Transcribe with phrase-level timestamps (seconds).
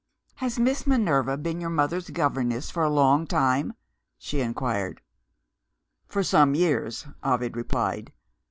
[0.37, 3.73] "Has Miss Minerva been your mother's governess for a long time?"
[4.17, 4.99] she inquired.
[6.07, 8.11] "For some years," Ovid replied.